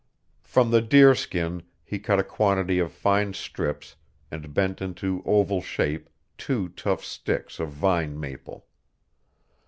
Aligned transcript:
From 0.41 0.71
the 0.71 0.81
deerskin 0.81 1.61
he 1.83 1.99
cut 1.99 2.17
a 2.19 2.23
quantity 2.23 2.79
of 2.79 2.91
fine 2.91 3.35
strips 3.35 3.97
and 4.31 4.51
bent 4.51 4.81
into 4.81 5.21
oval 5.27 5.61
shape 5.61 6.09
two 6.39 6.69
tough 6.69 7.05
sticks 7.05 7.59
of 7.59 7.69
vine 7.69 8.19
maple. 8.19 8.65